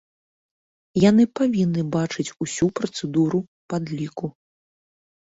Яны 1.09 1.23
павінны 1.41 1.81
бачыць 1.97 2.27
усю 2.47 2.65
працэдуру 2.83 3.39
падліку. 3.75 4.37